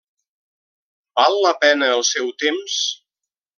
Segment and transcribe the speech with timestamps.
[1.19, 2.81] Val la pena el seu temps?